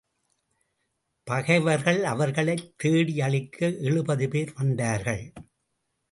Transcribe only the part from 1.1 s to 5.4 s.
பகைவர்கள் அவர்களைத் தேடி அழிக்க எழுபது பேர் வந்தார்கள்.